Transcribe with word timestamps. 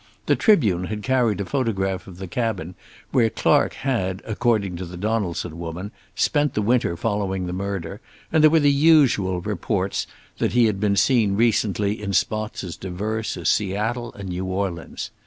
The 0.25 0.35
Tribune 0.35 0.85
had 0.85 1.03
carried 1.03 1.39
a 1.41 1.45
photograph 1.45 2.07
of 2.07 2.17
the 2.17 2.25
cabin 2.27 2.73
where 3.11 3.29
Clark 3.29 3.75
had 3.75 4.23
according 4.25 4.75
to 4.77 4.85
the 4.85 4.97
Donaldson 4.97 5.59
woman 5.59 5.91
spent 6.15 6.55
the 6.55 6.63
winter 6.63 6.97
following 6.97 7.45
the 7.45 7.53
murder, 7.53 8.01
and 8.31 8.41
there 8.41 8.49
were 8.49 8.59
the 8.59 8.71
usual 8.71 9.41
reports 9.41 10.07
that 10.39 10.53
he 10.53 10.65
had 10.65 10.79
been 10.79 10.95
seen 10.95 11.35
recently 11.35 12.01
in 12.01 12.13
spots 12.13 12.63
as 12.63 12.77
diverse 12.77 13.37
as 13.37 13.47
Seattle 13.49 14.11
and 14.13 14.29
New 14.29 14.45
Orleans. 14.45 15.11